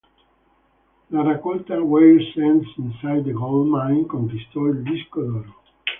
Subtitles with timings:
[1.11, 5.61] La raccolta "Weird Scenes Inside the Gold Mine" conquistò il disco d'oro.